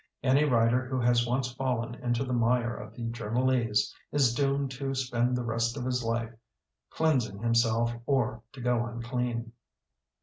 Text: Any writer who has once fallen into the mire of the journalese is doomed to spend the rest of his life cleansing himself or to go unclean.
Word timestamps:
Any 0.23 0.45
writer 0.45 0.87
who 0.87 0.99
has 1.01 1.27
once 1.27 1.51
fallen 1.53 1.93
into 1.93 2.23
the 2.23 2.33
mire 2.33 2.75
of 2.75 2.95
the 2.95 3.07
journalese 3.11 3.93
is 4.11 4.33
doomed 4.33 4.71
to 4.71 4.95
spend 4.95 5.37
the 5.37 5.43
rest 5.45 5.77
of 5.77 5.85
his 5.85 6.03
life 6.03 6.33
cleansing 6.89 7.37
himself 7.37 7.93
or 8.07 8.41
to 8.53 8.61
go 8.61 8.83
unclean. 8.87 9.51